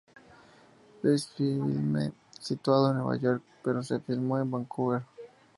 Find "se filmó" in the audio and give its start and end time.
3.83-4.39